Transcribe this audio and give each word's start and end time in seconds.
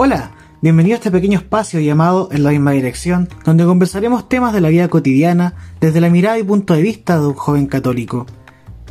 Hola, 0.00 0.30
bienvenido 0.62 0.94
a 0.94 0.98
este 0.98 1.10
pequeño 1.10 1.40
espacio 1.40 1.80
llamado 1.80 2.28
En 2.30 2.44
la 2.44 2.50
misma 2.50 2.70
dirección, 2.70 3.28
donde 3.44 3.64
conversaremos 3.64 4.28
temas 4.28 4.52
de 4.52 4.60
la 4.60 4.68
vida 4.68 4.86
cotidiana 4.86 5.56
desde 5.80 6.00
la 6.00 6.08
mirada 6.08 6.38
y 6.38 6.44
punto 6.44 6.74
de 6.74 6.82
vista 6.82 7.18
de 7.18 7.26
un 7.26 7.34
joven 7.34 7.66
católico. 7.66 8.24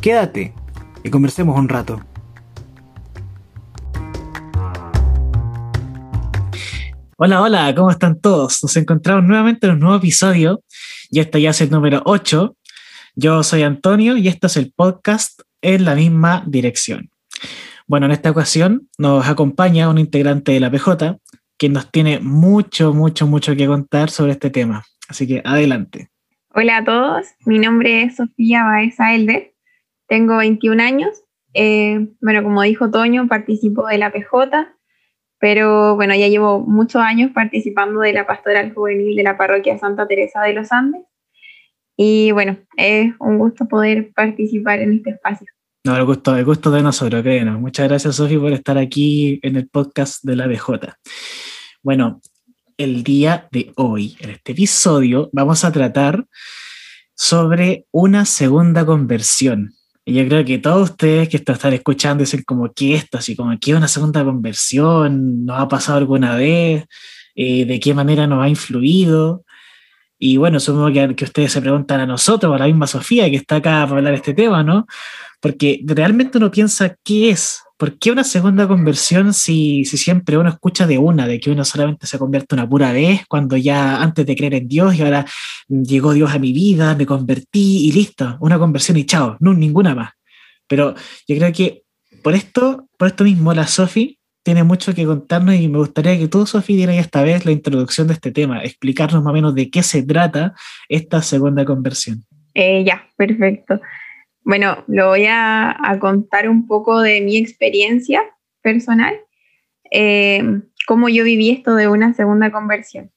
Quédate 0.02 0.52
y 1.02 1.08
conversemos 1.08 1.58
un 1.58 1.70
rato. 1.70 1.98
Hola, 7.16 7.40
hola, 7.40 7.74
¿cómo 7.74 7.90
están 7.90 8.20
todos? 8.20 8.62
Nos 8.62 8.76
encontramos 8.76 9.24
nuevamente 9.24 9.66
en 9.66 9.72
un 9.72 9.80
nuevo 9.80 9.96
episodio 9.96 10.62
y 11.08 11.20
este 11.20 11.40
ya 11.40 11.52
es 11.52 11.60
el 11.62 11.70
número 11.70 12.02
8. 12.04 12.54
Yo 13.16 13.42
soy 13.44 13.62
Antonio 13.62 14.18
y 14.18 14.28
este 14.28 14.46
es 14.46 14.58
el 14.58 14.74
podcast 14.76 15.40
En 15.62 15.86
la 15.86 15.94
misma 15.94 16.44
dirección. 16.46 17.08
Bueno, 17.88 18.04
en 18.04 18.12
esta 18.12 18.30
ocasión 18.30 18.86
nos 18.98 19.26
acompaña 19.26 19.88
un 19.88 19.96
integrante 19.96 20.52
de 20.52 20.60
la 20.60 20.70
PJ 20.70 21.16
que 21.56 21.70
nos 21.70 21.90
tiene 21.90 22.20
mucho, 22.20 22.92
mucho, 22.92 23.26
mucho 23.26 23.56
que 23.56 23.66
contar 23.66 24.10
sobre 24.10 24.32
este 24.32 24.50
tema. 24.50 24.84
Así 25.08 25.26
que 25.26 25.40
adelante. 25.42 26.10
Hola 26.54 26.76
a 26.76 26.84
todos, 26.84 27.28
mi 27.46 27.58
nombre 27.58 28.02
es 28.02 28.16
Sofía 28.16 28.64
Baeza 28.64 29.14
Elder, 29.14 29.54
tengo 30.06 30.36
21 30.36 30.82
años. 30.82 31.24
Eh, 31.54 32.08
bueno, 32.20 32.42
como 32.42 32.60
dijo 32.60 32.90
Toño, 32.90 33.26
participo 33.26 33.86
de 33.86 33.96
la 33.96 34.12
PJ, 34.12 34.68
pero 35.38 35.96
bueno, 35.96 36.14
ya 36.14 36.28
llevo 36.28 36.60
muchos 36.60 37.00
años 37.00 37.30
participando 37.32 38.00
de 38.00 38.12
la 38.12 38.26
pastoral 38.26 38.74
juvenil 38.74 39.16
de 39.16 39.22
la 39.22 39.38
parroquia 39.38 39.78
Santa 39.78 40.06
Teresa 40.06 40.42
de 40.42 40.52
los 40.52 40.72
Andes. 40.72 41.06
Y 41.96 42.32
bueno, 42.32 42.58
es 42.76 43.14
un 43.18 43.38
gusto 43.38 43.66
poder 43.66 44.12
participar 44.12 44.80
en 44.80 44.92
este 44.92 45.10
espacio. 45.10 45.48
No, 45.88 45.96
el 45.96 46.04
gusto, 46.04 46.36
el 46.36 46.44
gusto 46.44 46.70
de 46.70 46.82
nosotros, 46.82 47.22
créenos. 47.22 47.58
Muchas 47.58 47.88
gracias, 47.88 48.16
Sofi, 48.16 48.36
por 48.36 48.52
estar 48.52 48.76
aquí 48.76 49.40
en 49.42 49.56
el 49.56 49.70
podcast 49.70 50.22
de 50.22 50.36
la 50.36 50.46
BJ. 50.46 50.98
Bueno, 51.82 52.20
el 52.76 53.02
día 53.02 53.48
de 53.50 53.72
hoy, 53.76 54.14
en 54.20 54.28
este 54.28 54.52
episodio, 54.52 55.30
vamos 55.32 55.64
a 55.64 55.72
tratar 55.72 56.26
sobre 57.14 57.86
una 57.90 58.26
segunda 58.26 58.84
conversión. 58.84 59.72
Y 60.04 60.12
yo 60.12 60.28
creo 60.28 60.44
que 60.44 60.58
todos 60.58 60.90
ustedes 60.90 61.30
que 61.30 61.38
están 61.38 61.72
escuchando 61.72 62.20
dicen 62.20 62.42
como 62.46 62.70
que 62.70 62.94
esto, 62.94 63.16
así 63.16 63.34
como 63.34 63.58
que 63.58 63.74
una 63.74 63.88
segunda 63.88 64.22
conversión, 64.22 65.46
¿nos 65.46 65.58
ha 65.58 65.68
pasado 65.68 65.96
alguna 65.96 66.36
vez? 66.36 66.84
Eh, 67.34 67.64
¿De 67.64 67.80
qué 67.80 67.94
manera 67.94 68.26
nos 68.26 68.44
ha 68.44 68.48
influido? 68.50 69.42
Y 70.18 70.36
bueno, 70.36 70.58
supongo 70.58 70.92
que, 70.92 71.14
que 71.14 71.24
ustedes 71.24 71.52
se 71.52 71.60
preguntan 71.60 72.00
a 72.00 72.06
nosotros, 72.06 72.54
a 72.54 72.58
la 72.58 72.66
misma 72.66 72.86
Sofía 72.86 73.30
que 73.30 73.36
está 73.36 73.56
acá 73.56 73.86
para 73.86 73.98
hablar 73.98 74.12
de 74.12 74.16
este 74.16 74.34
tema, 74.34 74.62
¿no? 74.62 74.86
Porque 75.40 75.80
realmente 75.84 76.38
uno 76.38 76.50
piensa, 76.50 76.96
¿qué 77.04 77.30
es? 77.30 77.62
¿Por 77.76 77.96
qué 77.96 78.10
una 78.10 78.24
segunda 78.24 78.66
conversión 78.66 79.32
si, 79.32 79.84
si 79.84 79.96
siempre 79.96 80.36
uno 80.36 80.50
escucha 80.50 80.84
de 80.88 80.98
una, 80.98 81.28
de 81.28 81.38
que 81.38 81.52
uno 81.52 81.64
solamente 81.64 82.08
se 82.08 82.18
convierte 82.18 82.56
una 82.56 82.68
pura 82.68 82.92
vez, 82.92 83.20
cuando 83.28 83.56
ya 83.56 84.02
antes 84.02 84.26
de 84.26 84.34
creer 84.34 84.54
en 84.54 84.66
Dios 84.66 84.96
y 84.96 85.02
ahora 85.02 85.24
llegó 85.68 86.12
Dios 86.12 86.32
a 86.32 86.40
mi 86.40 86.52
vida, 86.52 86.96
me 86.96 87.06
convertí 87.06 87.86
y 87.86 87.92
listo, 87.92 88.36
una 88.40 88.58
conversión 88.58 88.96
y 88.96 89.06
chao, 89.06 89.36
no, 89.38 89.54
ninguna 89.54 89.94
más. 89.94 90.10
Pero 90.66 90.94
yo 91.28 91.36
creo 91.36 91.52
que 91.52 91.84
por 92.24 92.34
esto, 92.34 92.88
por 92.98 93.06
esto 93.06 93.22
mismo, 93.22 93.54
la 93.54 93.68
Sofi 93.68 94.17
tiene 94.48 94.64
mucho 94.64 94.94
que 94.94 95.04
contarnos 95.04 95.56
y 95.56 95.68
me 95.68 95.76
gustaría 95.76 96.18
que 96.18 96.26
tú, 96.26 96.46
Sofi, 96.46 96.74
dieras 96.74 96.96
esta 96.96 97.22
vez 97.22 97.44
la 97.44 97.52
introducción 97.52 98.06
de 98.06 98.14
este 98.14 98.30
tema, 98.30 98.64
explicarnos 98.64 99.22
más 99.22 99.30
o 99.30 99.34
menos 99.34 99.54
de 99.54 99.70
qué 99.70 99.82
se 99.82 100.02
trata 100.02 100.54
esta 100.88 101.20
segunda 101.20 101.66
conversión. 101.66 102.24
Eh, 102.54 102.82
ya, 102.82 103.06
perfecto. 103.18 103.78
Bueno, 104.44 104.84
lo 104.86 105.08
voy 105.08 105.26
a, 105.28 105.76
contar 106.00 106.48
un 106.48 106.66
poco 106.66 107.02
de 107.02 107.20
mi 107.20 107.36
experiencia 107.36 108.22
personal, 108.62 109.16
eh, 109.90 110.42
cómo 110.86 111.10
yo 111.10 111.24
viví 111.24 111.50
esto 111.50 111.74
de 111.74 111.88
una 111.88 112.14
segunda 112.14 112.50
conversión. 112.50 113.10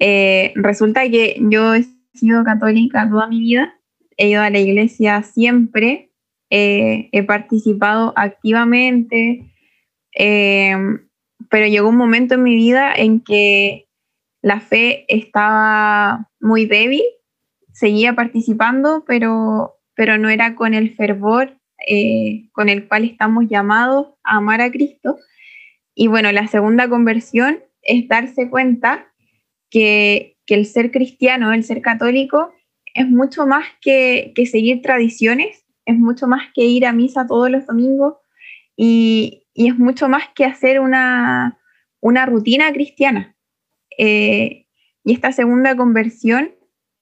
Eh, 0.00 0.52
resulta 0.56 1.08
que 1.08 1.36
yo 1.40 1.76
he 1.76 1.84
sido 2.14 2.42
católica 2.42 3.08
toda 3.08 3.28
mi 3.28 3.38
vida, 3.38 3.78
he 4.16 4.30
ido 4.30 4.42
a 4.42 4.50
la 4.50 4.58
iglesia 4.58 5.22
siempre, 5.22 6.10
he 6.50 7.22
participado 7.28 8.12
activamente, 8.16 9.52
pero 10.14 11.66
llegó 11.66 11.88
un 11.88 11.96
momento 11.96 12.34
en 12.34 12.42
mi 12.42 12.56
vida 12.56 12.92
en 12.94 13.20
que 13.20 13.86
la 14.42 14.60
fe 14.60 15.04
estaba 15.08 16.28
muy 16.40 16.66
débil, 16.66 17.02
seguía 17.72 18.14
participando, 18.14 19.04
pero 19.06 19.78
pero 19.98 20.16
no 20.16 20.28
era 20.28 20.54
con 20.54 20.74
el 20.74 20.94
fervor 20.94 21.58
eh, 21.88 22.48
con 22.52 22.68
el 22.68 22.86
cual 22.86 23.02
estamos 23.02 23.46
llamados 23.48 24.14
a 24.22 24.36
amar 24.36 24.60
a 24.60 24.70
Cristo. 24.70 25.16
Y 25.92 26.06
bueno, 26.06 26.30
la 26.30 26.46
segunda 26.46 26.88
conversión 26.88 27.58
es 27.82 28.06
darse 28.06 28.48
cuenta 28.48 29.12
que, 29.70 30.36
el 30.46 30.66
ser 30.66 30.92
cristiano, 30.92 31.52
el 31.52 31.64
ser 31.64 31.82
católico, 31.82 32.52
es 32.94 33.08
mucho 33.08 33.46
más 33.46 33.66
que, 33.80 34.32
seguir 34.50 34.82
tradiciones, 34.82 35.66
es 35.84 35.98
mucho 35.98 36.28
más 36.28 36.48
que 36.54 36.64
ir 36.64 36.86
a 36.86 36.92
misa 36.92 37.26
todos 37.26 37.50
los 37.50 37.66
domingos 37.66 38.14
y, 38.76 39.47
es 39.66 39.76
mucho 39.76 40.08
más 40.08 40.22
que 40.36 40.44
hacer 40.44 40.78
una, 40.78 41.58
rutina 42.26 42.72
cristiana. 42.72 43.34
Eh, 43.98 44.66
y 45.02 45.12
esta 45.12 45.32
segunda 45.32 45.76
conversión 45.76 46.54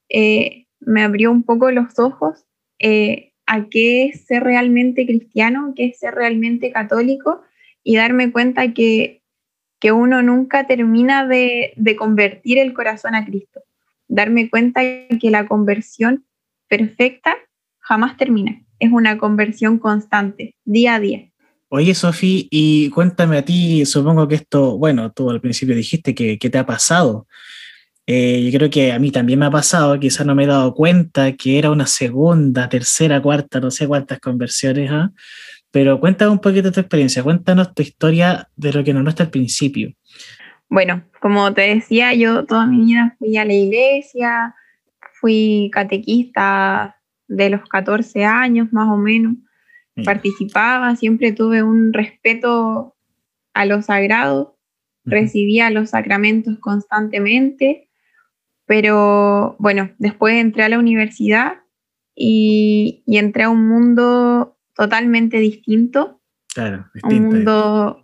eh, 0.08 0.66
me 0.80 1.02
abrió 1.02 1.30
un 1.30 1.42
poco 1.42 1.70
los 1.70 1.98
ojos 1.98 2.46
eh, 2.78 3.34
a 3.46 3.68
qué 3.68 4.06
es 4.06 4.24
ser 4.24 4.42
realmente 4.42 5.04
cristiano, 5.04 5.74
qué 5.76 5.86
es 5.86 5.98
ser 5.98 6.14
realmente 6.14 6.72
católico 6.72 7.42
y 7.84 7.96
darme 7.96 8.32
cuenta 8.32 8.72
que, 8.72 9.22
que 9.78 9.92
uno 9.92 10.22
nunca 10.22 10.66
termina 10.66 11.26
de, 11.26 11.74
de, 11.76 11.94
convertir 11.94 12.58
el 12.58 12.72
corazón 12.72 13.14
a 13.14 13.26
Cristo. 13.26 13.60
Darme 14.08 14.48
cuenta 14.48 14.80
que 14.82 15.30
la 15.30 15.46
conversión 15.46 16.24
perfecta 16.68 17.36
jamás 17.80 18.16
termina. 18.16 18.62
Es 18.78 18.90
una 18.90 19.18
conversión 19.18 19.78
constante, 19.78 20.54
día 20.64 20.94
a 20.94 21.00
día. 21.00 21.30
Oye, 21.68 21.94
Sofi, 21.94 22.46
y 22.50 22.90
cuéntame 22.90 23.38
a 23.38 23.44
ti, 23.44 23.84
supongo 23.86 24.28
que 24.28 24.36
esto, 24.36 24.78
bueno, 24.78 25.10
tú 25.12 25.30
al 25.30 25.40
principio 25.40 25.74
dijiste 25.74 26.14
que, 26.14 26.38
que 26.38 26.48
te 26.48 26.58
ha 26.58 26.66
pasado, 26.66 27.26
eh, 28.06 28.40
yo 28.44 28.56
creo 28.56 28.70
que 28.70 28.92
a 28.92 29.00
mí 29.00 29.10
también 29.10 29.40
me 29.40 29.46
ha 29.46 29.50
pasado, 29.50 29.98
quizás 29.98 30.24
no 30.24 30.36
me 30.36 30.44
he 30.44 30.46
dado 30.46 30.72
cuenta 30.74 31.32
que 31.32 31.58
era 31.58 31.72
una 31.72 31.86
segunda, 31.86 32.68
tercera, 32.68 33.20
cuarta, 33.20 33.58
no 33.58 33.72
sé 33.72 33.88
cuántas 33.88 34.20
conversiones, 34.20 34.90
¿ah? 34.92 35.10
pero 35.72 35.98
cuéntame 35.98 36.30
un 36.30 36.38
poquito 36.38 36.70
tu 36.70 36.78
experiencia, 36.78 37.24
cuéntanos 37.24 37.74
tu 37.74 37.82
historia 37.82 38.48
de 38.54 38.72
lo 38.72 38.84
que 38.84 38.94
nos 38.94 39.02
muestra 39.02 39.24
al 39.24 39.32
principio. 39.32 39.92
Bueno, 40.68 41.02
como 41.20 41.52
te 41.52 41.62
decía, 41.62 42.14
yo 42.14 42.46
toda 42.46 42.66
mi 42.66 42.84
vida 42.84 43.16
fui 43.18 43.36
a 43.36 43.44
la 43.44 43.54
iglesia, 43.54 44.54
fui 45.20 45.68
catequista 45.72 46.96
de 47.26 47.50
los 47.50 47.68
14 47.68 48.24
años 48.24 48.72
más 48.72 48.88
o 48.88 48.96
menos, 48.96 49.34
participaba, 50.04 50.94
siempre 50.96 51.32
tuve 51.32 51.62
un 51.62 51.92
respeto 51.92 52.96
a 53.54 53.64
lo 53.64 53.82
sagrado, 53.82 54.58
recibía 55.04 55.70
los 55.70 55.90
sacramentos 55.90 56.58
constantemente 56.58 57.86
pero 58.66 59.54
bueno, 59.58 59.90
después 59.98 60.34
entré 60.34 60.64
a 60.64 60.68
la 60.68 60.78
universidad 60.78 61.60
y, 62.14 63.04
entré 63.06 63.44
a 63.44 63.50
un 63.50 63.68
mundo 63.68 64.58
totalmente 64.74 65.38
distinto. 65.38 66.20
Claro, 66.52 66.86
distinto. 66.92 67.16
Un 67.16 67.34
mundo, 67.34 68.02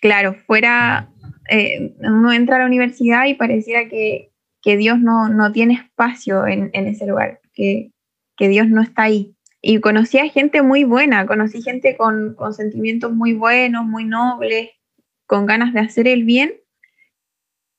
claro, 0.00 0.36
fuera, 0.46 1.10
eh, 1.48 1.94
uno 2.00 2.32
entra 2.32 2.56
a 2.56 2.58
la 2.60 2.66
universidad 2.66 3.26
y 3.26 3.34
pareciera 3.34 3.88
que, 3.88 4.28
Dios 4.64 5.00
no, 5.00 5.50
tiene 5.52 5.74
espacio 5.74 6.46
en, 6.46 6.70
ese 6.74 7.06
lugar, 7.06 7.40
que, 7.54 7.90
Dios 8.38 8.68
no 8.68 8.82
está 8.82 9.04
ahí. 9.04 9.36
Y 9.62 9.80
conocí 9.80 10.18
a 10.18 10.28
gente 10.28 10.60
muy 10.60 10.82
buena, 10.82 11.24
conocí 11.24 11.62
gente 11.62 11.96
con, 11.96 12.34
con 12.34 12.52
sentimientos 12.52 13.12
muy 13.12 13.32
buenos, 13.32 13.84
muy 13.84 14.04
nobles, 14.04 14.70
con 15.26 15.46
ganas 15.46 15.72
de 15.72 15.80
hacer 15.80 16.08
el 16.08 16.24
bien, 16.24 16.52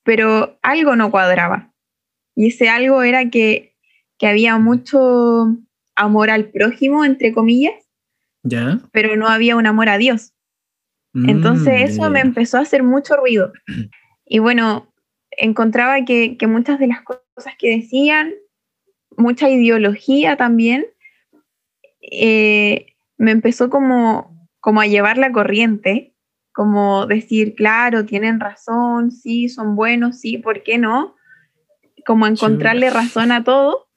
pero 0.02 0.58
algo 0.62 0.96
no 0.96 1.10
cuadraba. 1.10 1.72
Y 2.34 2.48
ese 2.48 2.68
algo 2.68 3.02
era 3.02 3.30
que, 3.30 3.72
había 4.20 4.56
mucho 4.56 5.54
amor 5.96 6.30
al 6.30 6.46
prójimo, 6.48 7.04
entre 7.04 7.34
comillas, 7.34 7.74
¿Ya? 8.42 8.80
pero 8.90 9.16
no 9.16 9.28
había 9.28 9.54
un 9.54 9.66
amor 9.66 9.90
a 9.90 9.98
Dios. 9.98 10.32
Mm, 11.12 11.28
Entonces 11.28 11.90
eso 11.90 12.08
me 12.08 12.20
empezó 12.20 12.56
a 12.56 12.62
hacer 12.62 12.82
mucho 12.82 13.16
ruido. 13.16 13.52
Y 14.26 14.38
bueno, 14.38 14.90
encontraba 15.30 16.06
que, 16.06 16.38
muchas 16.48 16.78
de 16.78 16.86
las 16.86 17.02
cosas 17.02 17.52
que 17.58 17.76
decían, 17.76 18.32
mucha 19.18 19.50
ideología 19.50 20.38
también, 20.38 20.86
eh, 22.10 22.86
me 23.16 23.30
empezó 23.30 23.70
como, 23.70 24.48
como 24.60 24.80
a 24.80 24.86
llevar 24.86 25.18
la 25.18 25.32
corriente, 25.32 26.14
como 26.52 27.06
decir, 27.06 27.54
claro, 27.54 28.04
tienen 28.04 28.40
razón, 28.40 29.10
sí, 29.10 29.48
son 29.48 29.76
buenos, 29.76 30.20
sí, 30.20 30.38
¿por 30.38 30.62
qué 30.62 30.78
no? 30.78 31.14
como 32.04 32.26
encontrarle 32.26 32.90
razón 32.90 33.32
a 33.32 33.44
todo. 33.44 33.88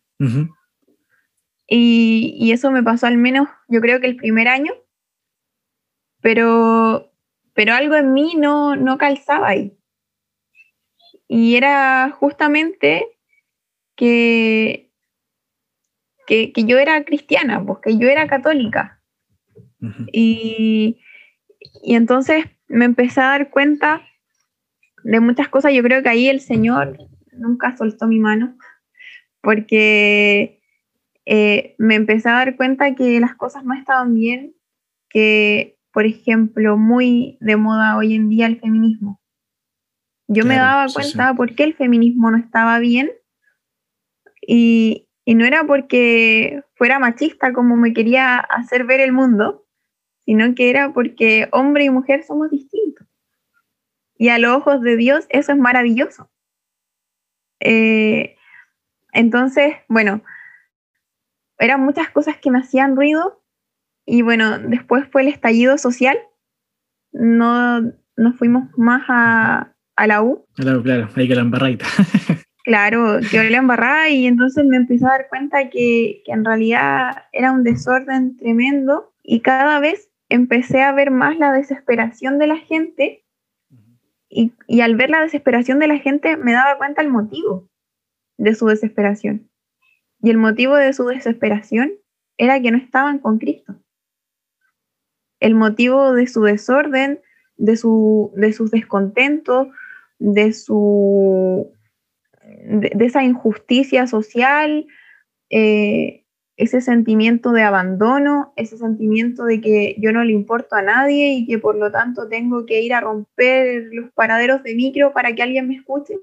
y, 1.68 2.52
eso 2.52 2.72
me 2.72 2.84
pasó 2.84 3.08
al 3.08 3.18
menos, 3.18 3.48
yo 3.68 3.82
creo 3.82 4.00
que 4.00 4.08
el 4.08 4.16
primer 4.16 4.48
año, 4.48 4.74
pero, 6.22 7.12
pero 7.54 7.74
algo 7.74 7.96
en 7.96 8.14
mí 8.14 8.36
no, 8.36 8.76
no 8.76 8.98
calzaba 8.98 9.50
ahí. 9.50 9.78
Y 11.28 11.56
era 11.56 12.10
justamente 12.12 13.06
que, 13.96 14.87
que, 16.28 16.52
yo 16.56 16.78
era 16.78 17.04
cristiana, 17.04 17.64
porque 17.66 17.90
pues, 17.90 18.00
yo 18.00 18.08
era 18.08 18.28
católica. 18.28 19.02
y, 20.12 21.00
y 21.84 21.96
entonces 21.96 22.46
me 22.68 22.86
empecé 22.86 23.22
a 23.22 23.30
dar 23.30 23.50
cuenta 23.50 24.02
de 25.04 25.20
muchas 25.20 25.48
cosas. 25.48 25.74
Yo 25.74 25.82
creo 25.82 26.04
que 26.04 26.10
ahí 26.10 26.28
el 26.28 26.42
Señor 26.42 26.98
nunca 27.32 27.76
soltó 27.76 28.08
mi 28.08 28.20
mano, 28.20 28.58
porque 29.42 30.62
eh, 31.26 31.76
me 31.78 31.96
empecé 31.96 32.30
a 32.30 32.34
dar 32.34 32.56
cuenta 32.56 32.94
que 32.96 33.20
las 33.20 33.36
cosas 33.36 33.64
no 33.64 33.74
estaban 33.74 34.14
bien, 34.14 34.54
que, 35.10 35.78
por 35.92 36.06
ejemplo, 36.06 36.78
muy 36.78 37.38
de 37.40 37.56
moda 37.56 37.98
hoy 37.98 38.14
en 38.14 38.30
día 38.30 38.48
el 38.48 38.60
feminismo. 38.60 39.22
Yo 40.28 40.44
me 40.44 40.56
daba 40.56 40.92
cuenta 40.94 41.34
por 41.34 41.56
qué 41.56 41.64
el 41.64 41.74
feminismo 41.74 42.30
no 42.30 42.38
estaba 42.38 42.80
bien 42.80 43.12
y, 44.46 45.07
y 45.28 45.36
no 45.36 45.44
era 45.44 45.66
porque 45.66 46.64
fuera 46.76 47.00
machista 47.00 47.52
como 47.52 47.76
me 47.76 47.92
quería 47.92 48.38
hacer 48.38 48.86
ver 48.86 49.02
el 49.02 49.12
mundo, 49.12 49.68
sino 50.24 50.56
que 50.56 50.70
era 50.70 50.94
porque 50.94 51.50
hombre 51.52 51.84
y 51.84 51.90
mujer 51.90 52.24
somos 52.24 52.50
distintos. 52.50 53.06
Y 54.18 54.30
a 54.30 54.40
los 54.40 54.56
ojos 54.56 54.82
de 54.82 54.96
Dios 54.96 55.26
eso 55.28 55.52
es 55.52 55.58
maravilloso. 55.58 56.32
Eh, 57.60 58.38
entonces, 59.12 59.76
bueno, 59.90 60.22
eran 61.60 61.82
muchas 61.82 62.10
cosas 62.10 62.38
que 62.38 62.50
me 62.50 62.60
hacían 62.60 62.96
ruido 62.96 63.44
y 64.06 64.22
bueno, 64.22 64.60
después 64.60 65.10
fue 65.12 65.24
el 65.24 65.28
estallido 65.28 65.78
social. 65.78 66.18
No 67.12 67.82
nos 68.16 68.38
fuimos 68.38 68.70
más 68.78 69.04
a, 69.10 69.76
a 69.98 70.08
la 70.08 70.22
U. 70.22 70.46
Claro, 70.56 70.82
claro, 70.82 71.10
ahí 71.14 71.28
que 71.28 71.36
la 71.36 71.42
embarradita. 71.42 71.86
claro, 72.68 73.20
que 73.32 73.50
la 73.50 73.60
embarrada 73.60 74.10
y 74.10 74.28
entonces 74.28 74.66
me 74.66 74.76
empecé 74.76 75.06
a 75.06 75.12
dar 75.12 75.30
cuenta 75.30 75.70
que, 75.70 76.22
que 76.26 76.32
en 76.34 76.44
realidad 76.44 77.24
era 77.32 77.54
un 77.54 77.64
desorden 77.64 78.36
tremendo 78.36 79.14
y 79.24 79.40
cada 79.40 79.80
vez 79.80 80.10
empecé 80.28 80.82
a 80.82 80.92
ver 80.92 81.10
más 81.10 81.40
la 81.40 81.54
desesperación 81.54 82.40
de 82.40 82.48
la 82.48 82.58
gente 82.58 83.24
y, 84.28 84.52
al 84.82 84.98
ver 84.98 85.10
la 85.10 85.22
desesperación 85.22 85.80
de 85.80 85.88
la 85.88 85.98
gente 86.00 86.36
me 86.36 86.52
daba 86.52 86.78
cuenta 86.78 87.02
el 87.02 87.08
motivo 87.08 87.70
de 88.38 88.54
su 88.54 88.68
desesperación. 88.68 89.50
Y 90.22 90.30
el 90.30 90.38
motivo 90.38 90.76
de 90.76 90.92
su 90.92 91.06
desesperación 91.06 91.94
era 92.38 92.62
que 92.62 92.72
no 92.72 92.78
estaban 92.78 93.20
con 93.20 93.40
Cristo. 93.40 93.78
El 95.40 95.56
motivo 95.56 96.12
de 96.12 96.28
su 96.28 96.42
desorden, 96.42 97.22
de, 97.56 97.78
su, 97.78 98.34
de 98.36 98.52
sus 98.52 98.72
descontentos, 98.72 99.70
de, 100.20 100.52
su, 100.52 101.72
de, 102.48 103.06
esa 103.06 103.24
injusticia 103.24 104.08
social, 104.08 104.88
eh, 105.50 106.26
ese 106.56 106.82
sentimiento 106.82 107.52
de 107.52 107.64
abandono, 107.64 108.54
ese 108.56 108.78
sentimiento 108.78 109.46
de 109.46 109.62
que 109.62 109.96
yo 110.00 110.12
no 110.12 110.24
le 110.24 110.34
importo 110.34 110.76
a 110.76 110.82
nadie 110.82 111.34
y 111.34 111.46
que 111.46 111.60
por 111.60 111.76
lo 111.76 111.92
tanto 111.92 112.28
tengo 112.28 112.66
que 112.66 112.82
ir 112.82 112.94
a 112.94 113.02
romper 113.02 113.90
los 113.92 114.12
paraderos 114.12 114.64
de 114.64 114.76
micro 114.76 115.14
para 115.14 115.34
que 115.34 115.44
alguien 115.44 115.68
me 115.68 115.76
escuche. 115.76 116.16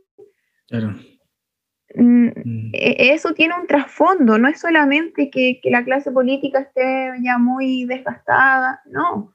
Claro. 0.67 0.95
Mm, 1.95 2.27
mm. 2.27 2.71
E, 2.73 3.13
eso 3.13 3.35
tiene 3.35 3.55
un 3.61 3.69
trasfondo, 3.69 4.39
no 4.39 4.49
es 4.49 4.61
solamente 4.61 5.31
que, 5.31 5.61
que, 5.63 5.71
la 5.71 5.85
clase 5.85 6.11
política 6.11 6.61
esté 6.61 7.13
ya 7.23 7.39
muy 7.39 7.85
desgastada, 7.85 8.83
no. 8.87 9.34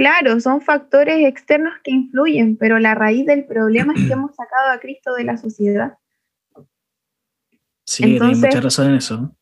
Claro, 0.00 0.40
son 0.40 0.62
factores 0.62 1.26
externos 1.26 1.74
que 1.84 1.90
influyen, 1.90 2.56
pero 2.56 2.78
la 2.78 2.94
raíz 2.94 3.26
del 3.26 3.44
problema 3.44 3.92
es 3.92 4.06
que 4.06 4.12
hemos 4.14 4.34
sacado 4.34 4.70
a 4.70 4.80
Cristo 4.80 5.12
de 5.12 5.24
la 5.24 5.36
sociedad. 5.36 5.98
Sí, 7.84 8.14
Entonces, 8.14 8.42
mucha 8.42 8.62
razón 8.62 8.88
en 8.88 8.94
eso. 8.94 9.36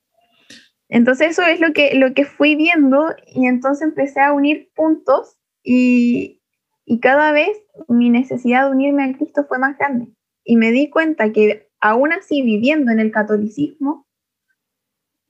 Entonces 0.88 1.30
eso 1.30 1.42
es 1.42 1.60
lo 1.60 1.72
que, 1.72 1.94
lo 1.94 2.12
que 2.12 2.24
fui 2.24 2.56
viendo 2.56 3.14
y 3.28 3.46
entonces 3.46 3.86
empecé 3.86 4.20
a 4.20 4.32
unir 4.32 4.68
puntos 4.74 5.38
y, 5.62 6.42
y 6.84 6.98
cada 6.98 7.30
vez 7.30 7.56
mi 7.86 8.10
necesidad 8.10 8.64
de 8.64 8.72
unirme 8.72 9.04
a 9.04 9.16
Cristo 9.16 9.44
fue 9.46 9.60
más 9.60 9.78
grande. 9.78 10.08
Y 10.42 10.56
me 10.56 10.72
di 10.72 10.90
cuenta 10.90 11.32
que 11.32 11.70
aún 11.78 12.12
así 12.12 12.42
viviendo 12.42 12.90
en 12.90 12.98
el 12.98 13.12
catolicismo, 13.12 14.08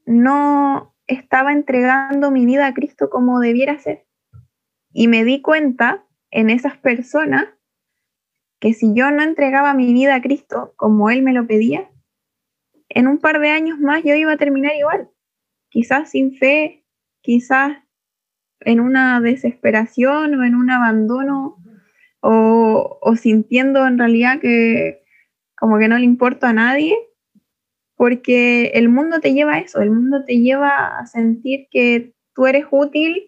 no 0.06 0.94
estaba 1.06 1.52
entregando 1.52 2.30
mi 2.30 2.46
vida 2.46 2.66
a 2.66 2.72
Cristo 2.72 3.10
como 3.10 3.40
debiera 3.40 3.78
ser. 3.78 4.07
Y 4.98 5.06
me 5.06 5.22
di 5.22 5.40
cuenta 5.40 6.04
en 6.32 6.50
esas 6.50 6.76
personas 6.76 7.46
que 8.58 8.74
si 8.74 8.94
yo 8.96 9.12
no 9.12 9.22
entregaba 9.22 9.72
mi 9.72 9.92
vida 9.92 10.16
a 10.16 10.20
Cristo 10.20 10.74
como 10.74 11.08
Él 11.08 11.22
me 11.22 11.32
lo 11.32 11.46
pedía, 11.46 11.88
en 12.88 13.06
un 13.06 13.18
par 13.18 13.38
de 13.38 13.50
años 13.50 13.78
más 13.78 14.02
yo 14.02 14.16
iba 14.16 14.32
a 14.32 14.36
terminar 14.36 14.72
igual. 14.74 15.08
Quizás 15.68 16.10
sin 16.10 16.36
fe, 16.36 16.84
quizás 17.20 17.78
en 18.58 18.80
una 18.80 19.20
desesperación 19.20 20.34
o 20.34 20.42
en 20.42 20.56
un 20.56 20.68
abandono 20.68 21.62
o, 22.18 23.14
sintiendo 23.14 23.86
en 23.86 23.98
realidad 23.98 24.40
que 24.40 25.04
como 25.56 25.78
que 25.78 25.86
no 25.86 25.96
le 25.96 26.06
importa 26.06 26.48
a 26.48 26.54
nadie, 26.54 26.96
porque 27.94 28.72
el 28.74 28.88
mundo 28.88 29.20
te 29.20 29.32
lleva 29.32 29.54
a 29.54 29.58
eso, 29.60 29.80
el 29.80 29.92
mundo 29.92 30.24
te 30.24 30.40
lleva 30.40 30.98
a 30.98 31.06
sentir 31.06 31.68
que 31.70 32.16
tú 32.34 32.48
eres 32.48 32.64
útil 32.68 33.27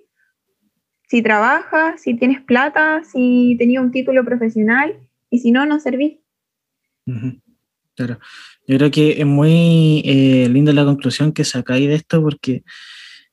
si 1.10 1.22
trabajas, 1.22 2.00
si 2.00 2.14
tienes 2.14 2.40
plata, 2.40 3.02
si 3.02 3.56
tenías 3.58 3.82
un 3.82 3.90
título 3.90 4.24
profesional 4.24 4.94
y 5.28 5.40
si 5.40 5.50
no, 5.50 5.66
no 5.66 5.80
servís. 5.80 6.18
Claro. 7.96 8.20
Yo 8.68 8.78
creo 8.78 8.92
que 8.92 9.20
es 9.20 9.26
muy 9.26 10.02
eh, 10.04 10.48
linda 10.48 10.72
la 10.72 10.84
conclusión 10.84 11.32
que 11.32 11.42
sacáis 11.42 11.88
de 11.88 11.96
esto 11.96 12.22
porque, 12.22 12.62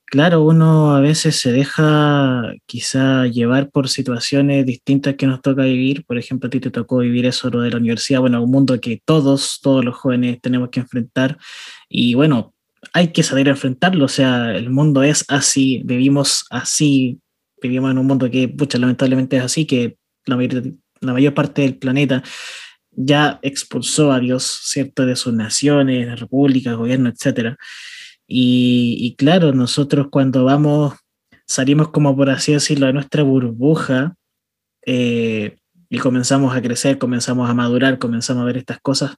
claro, 0.06 0.42
uno 0.42 0.96
a 0.96 1.02
veces 1.02 1.40
se 1.40 1.52
deja 1.52 2.52
quizá 2.66 3.28
llevar 3.28 3.70
por 3.70 3.90
situaciones 3.90 4.66
distintas 4.66 5.14
que 5.14 5.28
nos 5.28 5.44
toca 5.44 5.62
vivir. 5.62 6.04
Por 6.04 6.18
ejemplo, 6.18 6.48
a 6.48 6.50
ti 6.50 6.60
te 6.60 6.72
tocó 6.72 6.98
vivir 6.98 7.28
eso 7.28 7.52
lo 7.52 7.62
de 7.62 7.70
la 7.70 7.78
universidad, 7.78 8.22
bueno, 8.22 8.42
un 8.42 8.50
mundo 8.50 8.82
que 8.82 9.00
todos, 9.06 9.60
todos 9.62 9.86
los 9.86 9.96
jóvenes 9.96 10.42
tenemos 10.42 10.70
que 10.70 10.80
enfrentar. 10.80 11.38
Y 11.90 12.16
bueno, 12.16 12.56
hay 12.92 13.10
que 13.10 13.22
saber 13.22 13.48
enfrentarlo, 13.50 14.06
o 14.06 14.10
sea, 14.10 14.56
el 14.56 14.72
mundo 14.72 15.04
es 15.04 15.26
así, 15.28 15.84
vivimos 15.86 16.48
así, 16.50 17.20
vivimos 17.62 17.92
en 17.92 17.98
un 17.98 18.08
mundo 18.08 18.30
que, 18.30 18.48
pucha, 18.48 18.78
lamentablemente 18.78 19.38
es 19.38 19.44
así, 19.44 19.66
que 19.66 19.98
la 20.26 20.36
mayor, 20.36 20.64
la 21.02 21.14
mayor 21.14 21.34
parte 21.34 21.62
del 21.62 21.78
planeta 21.78 22.24
ya 22.92 23.40
expulsó 23.44 24.12
a 24.12 24.20
Dios, 24.20 24.62
¿cierto?, 24.64 25.06
de 25.06 25.16
sus 25.16 25.34
naciones, 25.34 26.20
repúblicas, 26.20 26.76
gobierno, 26.76 27.10
etc. 27.10 27.56
Y, 28.28 29.16
claro, 29.18 29.54
nosotros 29.54 30.08
cuando 30.12 30.44
vamos, 30.44 30.96
salimos 31.46 31.90
como 31.90 32.16
por 32.16 32.30
así 32.30 32.54
decirlo 32.54 32.88
de 32.88 32.94
nuestra 32.94 33.24
burbuja 33.24 34.16
eh, 34.86 35.58
y 35.90 36.00
comenzamos 36.00 36.56
a 36.56 36.62
crecer, 36.62 36.98
comenzamos 36.98 37.50
a 37.50 37.54
madurar, 37.54 38.00
comenzamos 38.00 38.44
a 38.44 38.46
ver 38.46 38.58
estas 38.58 38.80
cosas, 38.80 39.16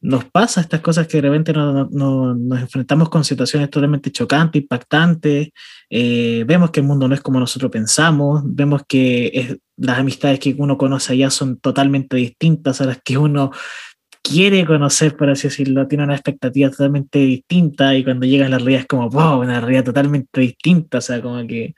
nos 0.00 0.24
pasa 0.24 0.60
estas 0.60 0.80
cosas 0.80 1.06
que 1.06 1.20
de 1.20 1.28
repente 1.28 1.52
nos, 1.52 2.60
enfrentamos 2.60 3.08
con 3.08 3.24
situaciones 3.24 3.70
totalmente 3.70 4.10
chocantes, 4.10 4.62
impactantes, 4.62 5.50
eh, 5.90 6.44
vemos 6.46 6.70
que 6.70 6.80
el 6.80 6.86
mundo 6.86 7.08
no 7.08 7.14
es 7.14 7.20
como 7.20 7.40
nosotros 7.40 7.70
pensamos, 7.70 8.42
vemos 8.44 8.82
que 8.86 9.58
las 9.76 9.98
amistades 9.98 10.40
que 10.40 10.54
uno 10.58 10.76
conoce 10.76 11.12
allá 11.12 11.30
son 11.30 11.58
totalmente 11.58 12.16
distintas 12.16 12.80
a 12.80 12.84
las 12.86 13.00
que 13.02 13.18
uno 13.18 13.50
quiere 14.22 14.64
conocer, 14.64 15.16
por 15.16 15.30
así 15.30 15.48
decirlo, 15.48 15.86
tiene 15.86 16.04
una 16.04 16.14
expectativa 16.14 16.70
totalmente 16.70 17.18
distinta 17.18 17.94
y 17.94 18.04
cuando 18.04 18.26
llega 18.26 18.46
a 18.46 18.48
la 18.48 18.58
realidad 18.58 18.82
es 18.82 18.86
como, 18.86 19.08
wow, 19.08 19.40
una 19.40 19.60
realidad 19.60 19.84
totalmente 19.84 20.40
distinta, 20.40 20.98
o 20.98 21.00
sea, 21.00 21.20
como 21.22 21.46
que, 21.46 21.74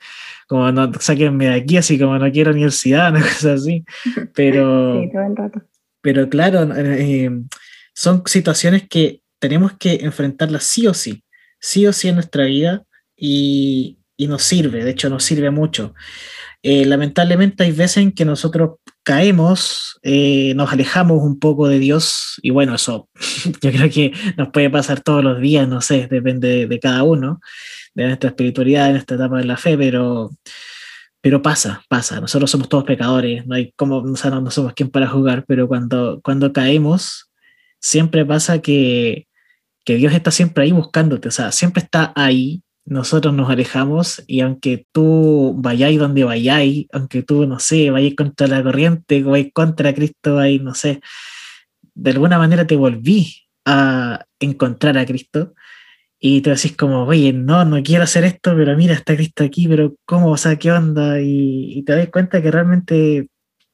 como 0.47 0.71
no, 0.71 0.91
sáquenme 0.99 1.47
de 1.47 1.55
aquí, 1.55 1.77
así 1.77 1.99
como 1.99 2.17
no 2.17 2.31
quiero 2.31 2.51
universidad, 2.51 3.11
una 3.15 3.21
cosa 3.21 3.53
así, 3.53 3.83
pero... 4.35 5.01
Sí, 5.01 5.09
todo 5.11 5.23
el 5.23 5.35
rato. 5.35 5.61
Pero 6.01 6.29
claro, 6.29 6.67
eh, 6.75 7.29
son 7.93 8.23
situaciones 8.25 8.87
que 8.89 9.21
tenemos 9.39 9.73
que 9.77 9.95
enfrentarlas 10.01 10.63
sí 10.63 10.87
o 10.87 10.93
sí, 10.93 11.23
sí 11.59 11.85
o 11.85 11.93
sí 11.93 12.07
en 12.07 12.15
nuestra 12.15 12.45
vida 12.45 12.83
y, 13.15 13.99
y 14.17 14.27
nos 14.27 14.43
sirve, 14.43 14.83
de 14.83 14.91
hecho 14.91 15.09
nos 15.09 15.23
sirve 15.23 15.51
mucho. 15.51 15.93
Eh, 16.63 16.85
lamentablemente 16.85 17.63
hay 17.63 17.71
veces 17.71 17.97
en 17.97 18.11
que 18.11 18.23
nosotros 18.23 18.77
caemos, 19.03 19.99
eh, 20.03 20.53
nos 20.55 20.71
alejamos 20.71 21.23
un 21.23 21.39
poco 21.39 21.67
de 21.67 21.79
Dios 21.79 22.39
y 22.41 22.51
bueno, 22.51 22.75
eso 22.75 23.09
yo 23.61 23.71
creo 23.71 23.89
que 23.89 24.13
nos 24.37 24.49
puede 24.49 24.69
pasar 24.69 25.01
todos 25.01 25.23
los 25.23 25.39
días, 25.41 25.67
no 25.67 25.81
sé, 25.81 26.07
depende 26.07 26.67
de, 26.67 26.79
cada 26.79 27.03
uno, 27.03 27.39
de 27.95 28.05
nuestra 28.05 28.29
espiritualidad, 28.29 28.89
en 28.89 28.97
esta 28.97 29.15
etapa 29.15 29.37
de 29.37 29.45
la 29.45 29.57
fe, 29.57 29.77
pero, 29.77 30.31
pero 31.21 31.41
pasa, 31.41 31.83
pasa, 31.89 32.19
nosotros 32.21 32.51
somos 32.51 32.69
todos 32.69 32.83
pecadores, 32.83 33.45
no 33.47 33.55
hay 33.55 33.73
como, 33.75 33.97
o 33.97 34.15
sea, 34.15 34.31
no, 34.31 34.51
somos 34.51 34.73
quien 34.73 34.89
para 34.89 35.07
jugar, 35.07 35.45
pero 35.47 35.67
cuando, 35.67 36.21
cuando 36.23 36.53
caemos, 36.53 37.29
siempre 37.79 38.25
pasa 38.25 38.59
que, 38.59 39.27
que 39.83 39.95
Dios 39.95 40.13
está 40.13 40.31
siempre 40.31 40.63
ahí 40.63 40.71
buscándote, 40.71 41.27
o 41.29 41.31
sea, 41.31 41.51
siempre 41.51 41.81
está 41.83 42.13
ahí, 42.15 42.61
nosotros 42.85 43.33
nos 43.33 43.49
alejamos 43.49 44.23
y 44.27 44.41
aunque 44.41 44.85
tú 44.91 45.55
vayáis 45.57 45.99
donde 45.99 46.23
vayáis, 46.23 46.87
aunque 46.91 47.23
tú, 47.23 47.45
no 47.45 47.59
sé, 47.59 47.89
vayáis 47.91 48.15
contra 48.15 48.47
la 48.47 48.63
corriente, 48.63 49.23
vayáis 49.23 49.53
contra 49.53 49.93
Cristo, 49.93 50.39
ahí, 50.39 50.59
no 50.59 50.73
sé, 50.73 51.01
de 51.93 52.11
alguna 52.11 52.37
manera 52.37 52.65
te 52.67 52.75
volví 52.75 53.35
a 53.65 54.25
encontrar 54.39 54.97
a 54.97 55.05
Cristo 55.05 55.53
y 56.23 56.41
te 56.41 56.51
decís 56.51 56.77
como, 56.77 57.05
oye, 57.05 57.33
no, 57.33 57.65
no 57.65 57.81
quiero 57.81 58.03
hacer 58.03 58.23
esto, 58.25 58.55
pero 58.55 58.77
mira, 58.77 58.93
está 58.93 59.15
Cristo 59.15 59.43
aquí, 59.43 59.67
pero 59.67 59.95
¿cómo? 60.05 60.29
O 60.31 60.37
sea, 60.37 60.55
¿qué 60.57 60.71
onda? 60.71 61.19
Y, 61.19 61.83
te 61.83 61.93
das 61.95 62.09
cuenta 62.09 62.41
que 62.43 62.51
realmente 62.51 63.27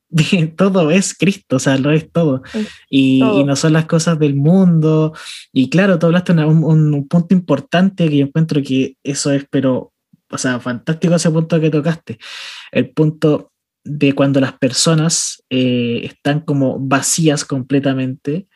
todo 0.57 0.91
es 0.91 1.13
Cristo, 1.13 1.57
o 1.57 1.59
sea, 1.59 1.77
lo 1.77 1.91
es 1.91 2.11
todo. 2.11 2.41
Y, 2.89 3.21
no 3.21 3.55
son 3.55 3.73
las 3.73 3.85
cosas 3.85 4.19
del 4.19 4.35
mundo. 4.35 5.13
Y 5.51 5.69
claro, 5.69 5.99
tú 5.99 6.07
hablaste 6.07 6.33
de 6.33 6.45
un, 6.45 6.63
un, 6.63 7.07
punto 7.07 7.33
importante 7.33 8.09
que 8.09 8.17
yo 8.17 8.25
encuentro 8.25 8.61
que 8.61 8.95
eso 9.03 9.31
es, 9.31 9.45
pero, 9.49 9.93
o 10.29 10.37
sea, 10.37 10.59
fantástico 10.59 11.15
ese 11.15 11.31
punto 11.31 11.59
que 11.59 11.69
tocaste. 11.69 12.17
El 12.71 12.89
punto 12.91 13.51
de 13.83 14.13
cuando 14.13 14.39
las 14.39 14.53
personas 14.57 15.43
eh, 15.49 16.01
están 16.03 16.41
como 16.41 16.77
vacías 16.79 17.45
completamente, 17.45 18.47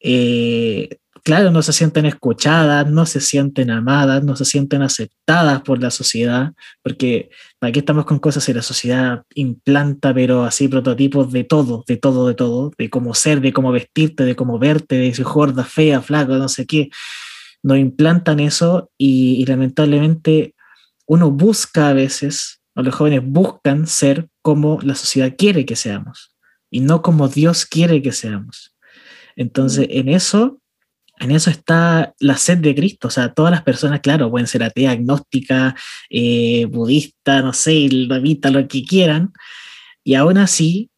eh, 0.00 0.98
claro, 1.24 1.50
no 1.50 1.62
se 1.62 1.72
sienten 1.72 2.04
escuchadas, 2.04 2.88
no 2.88 3.06
se 3.06 3.20
sienten 3.20 3.70
amadas, 3.70 4.22
no 4.22 4.36
se 4.36 4.44
sienten 4.44 4.82
aceptadas 4.82 5.62
por 5.62 5.80
la 5.80 5.90
sociedad, 5.90 6.52
porque 6.82 7.30
aquí 7.60 7.80
estamos 7.80 8.04
con 8.04 8.18
cosas 8.18 8.48
y 8.48 8.52
la 8.52 8.62
sociedad 8.62 9.24
implanta, 9.34 10.12
pero 10.14 10.44
así 10.44 10.68
prototipos 10.68 11.32
de 11.32 11.44
todo, 11.44 11.82
de 11.88 11.96
todo, 11.96 12.28
de 12.28 12.34
todo, 12.34 12.72
de 12.76 12.90
cómo 12.90 13.14
ser, 13.14 13.40
de 13.40 13.52
cómo 13.52 13.72
vestirte, 13.72 14.24
de 14.24 14.36
cómo 14.36 14.58
verte, 14.58 14.96
de 14.96 15.14
si 15.14 15.22
gorda, 15.22 15.64
fea, 15.64 16.02
flaco, 16.02 16.34
no 16.34 16.48
sé 16.48 16.66
qué. 16.66 16.90
Nos 17.62 17.78
implantan 17.78 18.38
eso 18.38 18.90
y, 18.98 19.36
y 19.40 19.46
lamentablemente 19.46 20.54
uno 21.06 21.30
busca 21.30 21.88
a 21.88 21.94
veces, 21.94 22.60
o 22.74 22.82
los 22.82 22.94
jóvenes 22.94 23.22
buscan 23.24 23.86
ser 23.86 24.28
como 24.42 24.78
la 24.82 24.94
sociedad 24.94 25.34
quiere 25.36 25.64
que 25.64 25.74
seamos 25.74 26.34
y 26.70 26.80
no 26.80 27.02
como 27.02 27.28
Dios 27.28 27.64
quiere 27.64 28.02
que 28.02 28.12
seamos. 28.12 28.74
Entonces, 29.36 29.86
en 29.90 30.08
eso 30.08 30.60
en 31.18 31.30
eso 31.30 31.50
está 31.50 32.14
la 32.18 32.36
sed 32.36 32.58
de 32.58 32.74
Cristo. 32.74 33.08
O 33.08 33.10
sea, 33.10 33.32
todas 33.32 33.50
las 33.50 33.62
personas, 33.62 34.00
claro, 34.00 34.30
pueden 34.30 34.46
ser 34.46 34.62
atea, 34.62 34.92
agnóstica, 34.92 35.74
eh, 36.10 36.66
budista, 36.66 37.40
no 37.40 37.52
sé, 37.52 37.88
levita, 37.88 38.50
lo 38.50 38.66
que 38.66 38.84
quieran. 38.84 39.32
Y 40.02 40.14
aún 40.14 40.38
así, 40.38 40.90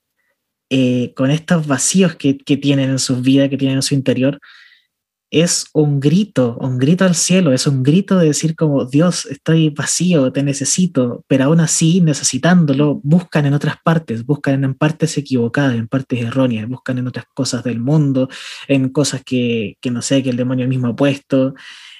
eh, 0.71 1.13
con 1.15 1.31
estos 1.31 1.67
vacíos 1.67 2.17
que, 2.17 2.39
que, 2.39 2.57
tienen 2.57 2.91
en 2.91 2.99
sus 2.99 3.23
vidas, 3.23 3.49
que 3.51 3.59
tienen 3.59 3.77
en 3.77 3.83
su 3.83 3.95
interior, 3.95 4.41
es 5.31 5.67
un 5.73 6.01
grito, 6.01 6.57
un 6.61 6.79
grito 6.79 7.05
al 7.05 7.15
cielo, 7.15 7.53
es 7.53 7.67
un 7.67 7.83
grito 7.83 8.19
de 8.19 8.27
decir 8.27 8.55
como, 8.55 8.85
Dios, 8.85 9.27
estoy 9.27 9.71
vacío, 9.71 10.33
te 10.33 10.43
necesito, 10.43 11.25
pero 11.27 11.45
aún 11.45 11.61
así, 11.61 12.01
necesitándolo, 12.01 13.01
buscan 13.03 13.47
en 13.47 13.55
otras 13.55 13.77
partes, 13.83 14.25
buscan 14.25 14.63
en 14.65 14.75
partes 14.75 15.19
equivocadas, 15.19 15.75
en 15.75 15.89
partes 15.89 16.23
erróneas, 16.23 16.69
buscan 16.69 16.99
en 16.99 17.09
otras 17.09 17.27
cosas 17.35 17.65
del 17.65 17.81
mundo, 17.81 18.29
en 18.69 18.89
cosas 18.91 19.23
que, 19.25 19.77
que 19.81 19.91
no 19.91 20.03
sé, 20.03 20.23
que 20.23 20.31
el 20.31 20.37
demonio 20.37 20.69
mismo 20.69 20.89
ha 20.89 20.97
puesto, 20.97 21.55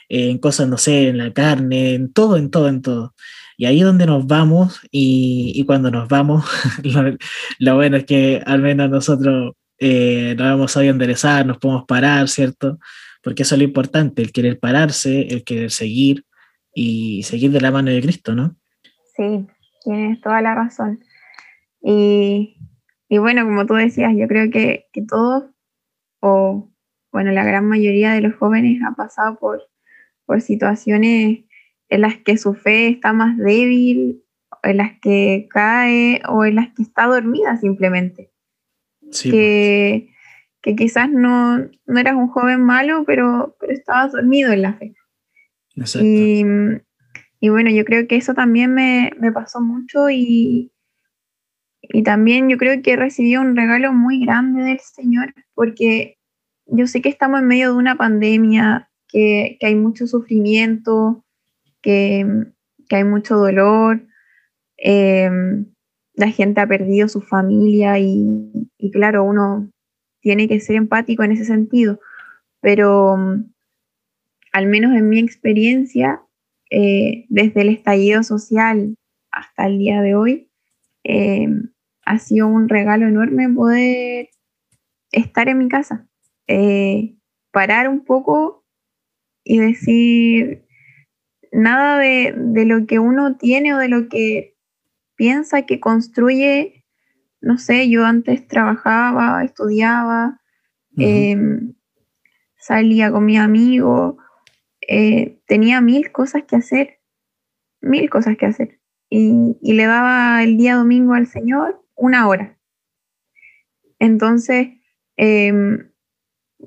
en 0.09 0.39
cosas, 0.39 0.69
no 0.69 0.79
sé, 0.79 1.09
en 1.09 1.19
la 1.19 1.33
carne, 1.33 1.95
en 1.95 2.13
todo, 2.13 2.37
en 2.37 2.51
todo, 2.51 2.69
en 2.69 2.83
todo. 2.83 3.15
Y 3.57 3.65
ahí 3.65 3.81
es 3.81 3.87
donde 3.87 4.07
nos 4.07 4.27
vamos 4.27 4.81
y, 4.91 5.53
y 5.55 5.65
cuando 5.65 5.91
nos 5.91 6.09
vamos, 6.09 6.45
lo, 7.59 7.75
bueno 7.75 7.97
es 7.97 8.05
que 8.05 8.43
al 8.45 8.61
menos 8.61 8.91
nosotros 8.91 9.55
eh, 9.79 10.35
nos 10.39 10.55
hemos 10.55 10.73
sabido 10.73 10.93
enderezar, 10.93 11.47
nos 11.47 11.59
podemos 11.59 11.85
parar, 11.87 12.29
¿cierto? 12.29 12.79
Porque 13.27 13.43
eso 13.43 13.57
es 13.57 13.59
lo 13.59 13.65
importante, 13.65 14.23
el 14.23 14.31
querer 14.31 14.61
pararse, 14.61 15.23
el 15.23 15.43
querer 15.43 15.73
seguir 15.73 16.25
y 16.73 17.25
seguir 17.25 17.51
de 17.51 17.61
la 17.61 17.73
mano 17.73 17.91
de 17.91 18.01
Cristo, 18.01 18.37
¿no? 18.37 18.55
Sí, 19.17 19.45
tienes 19.83 20.21
toda 20.21 20.41
la 20.43 20.55
razón. 20.55 21.05
Y, 21.83 22.57
bueno, 23.11 23.45
como 23.45 23.67
tú 23.67 23.75
decías, 23.75 24.13
yo 24.17 24.29
creo 24.29 24.49
que, 24.53 24.87
que 24.93 25.03
todos, 25.03 25.43
o 26.21 26.71
bueno, 27.11 27.33
la 27.33 27.43
gran 27.43 27.67
mayoría 27.67 28.13
de 28.13 28.21
los 28.21 28.37
jóvenes 28.37 28.81
ha 28.87 28.95
pasado 28.95 29.37
por, 29.41 29.61
por 30.25 30.41
situaciones 30.41 31.47
en 31.89 32.01
las 32.01 32.19
que 32.19 32.39
su 32.39 32.55
fe 32.55 32.87
está 32.87 33.13
más 33.13 33.37
débil, 33.39 34.23
en 34.63 34.77
las 34.77 35.01
que 35.01 35.49
cae 35.51 36.23
o 36.29 36.45
en 36.45 36.55
las 36.55 36.73
que 36.75 36.85
está 36.85 37.07
dormida 37.07 37.57
simplemente. 37.57 38.31
Sí, 39.11 39.33
que, 39.33 40.16
que 40.67 40.75
quizás 40.75 41.09
no, 41.09 41.59
no 41.59 42.01
eras 42.01 42.17
un 42.17 42.27
joven 42.27 42.61
malo, 42.61 43.05
pero, 43.07 43.57
pero 43.61 43.73
estabas 43.73 44.11
dormido 44.11 44.51
en 44.53 44.63
la 44.63 44.75
fe. 44.75 44.97
Y, 46.03 46.43
y, 47.39 47.49
bueno, 47.51 47.71
yo 47.71 47.85
creo 47.85 48.09
que 48.09 48.17
eso 48.17 48.35
también 48.35 48.75
me, 48.75 49.13
me 49.21 49.31
pasó 49.31 49.61
mucho 49.61 50.11
y, 50.11 50.73
y 51.83 52.03
también 52.03 52.49
yo 52.49 52.57
creo 52.57 52.83
que 52.83 52.97
recibí 52.97 53.37
un 53.37 53.55
regalo 53.55 53.93
muy 53.93 54.25
grande 54.25 54.65
del 54.65 54.81
Señor, 54.81 55.35
porque 55.55 56.19
yo 56.67 56.89
sé 56.89 57.01
que 57.01 57.11
estamos 57.11 57.43
en 57.43 57.47
medio 57.47 57.71
de 57.71 57.77
una 57.77 57.97
pandemia, 57.97 58.91
que, 59.07 59.59
que 59.61 59.67
hay 59.69 59.77
mucho 59.77 60.09
sufrimiento, 60.09 61.25
que, 61.81 62.27
que 62.89 62.97
hay 62.97 63.05
mucho 63.05 63.37
dolor, 63.37 64.05
eh, 64.79 65.31
la 66.15 66.31
gente 66.33 66.61
ha 66.61 66.67
perdido 66.67 67.07
su 67.07 67.21
familia 67.21 68.01
y, 68.01 68.51
y 68.79 68.91
claro, 68.91 69.23
uno 69.23 69.71
tiene 70.27 70.49
que 70.49 70.59
ser 70.59 70.75
empático 70.75 71.23
en 71.23 71.31
ese 71.31 71.45
sentido, 71.45 72.01
pero 72.61 73.17
mm, 73.17 73.45
al 74.51 74.67
menos 74.67 74.93
en 74.97 75.09
mi 75.09 75.21
experiencia, 75.21 76.21
eh, 76.69 77.27
desde 77.29 77.61
el 77.61 77.69
estallido 77.69 78.25
social 78.25 78.97
hasta 79.31 79.69
el 79.69 79.79
día 79.79 80.03
de 80.03 80.17
hoy, 80.17 80.51
eh, 81.05 81.47
ha 82.05 82.19
sido 82.19 82.49
un 82.49 82.69
regalo 82.69 83.07
enorme 83.07 83.49
poder 83.51 84.31
estar 85.13 85.49
en 85.49 85.59
mi 85.59 85.69
casa, 85.69 86.09
eh, 86.49 87.15
parar 87.53 87.89
un 87.89 88.05
poco 88.05 88.65
y 89.45 89.59
decir 89.59 90.65
nada 91.53 92.01
de, 92.01 92.65
lo 92.67 92.85
que 92.89 92.99
uno 92.99 93.37
tiene 93.37 93.75
o 93.75 93.79
de 93.79 93.89
lo 93.89 94.09
que 94.09 94.57
piensa 95.15 95.67
que 95.67 95.79
construye 95.79 96.76
no 97.47 97.59
sé, 97.59 97.89
yo 97.89 98.05
antes 98.05 98.49
trabajaba, 98.49 99.45
estudiaba, 99.45 100.41
em, 100.99 101.75
salía 102.57 103.13
con 103.13 103.25
mi 103.25 103.37
amigo, 103.39 104.19
eh, 104.89 105.39
tenía 105.47 105.81
mil 105.81 106.11
cosas 106.11 106.43
que 106.43 106.57
hacer, 106.57 106.99
mil 107.81 108.11
cosas 108.11 108.37
que 108.37 108.47
hacer. 108.47 108.81
Y, 109.09 109.57
le 109.63 109.87
daba 109.87 110.43
el 110.43 110.57
día 110.57 110.75
domingo 110.75 111.15
al 111.15 111.29
Señor 111.29 111.85
una 111.95 112.27
hora. 112.27 112.59
Entonces, 114.01 114.71
em, 115.17 115.93